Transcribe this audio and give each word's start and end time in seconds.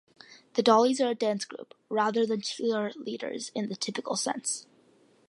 The 0.55 0.63
Dollies 0.63 0.99
are 0.99 1.11
a 1.11 1.13
dance 1.13 1.45
group, 1.45 1.75
rather 1.87 2.25
than 2.25 2.41
cheerleaders 2.41 3.51
in 3.53 3.69
the 3.69 3.75
typical 3.75 4.15
sense. 4.15 4.65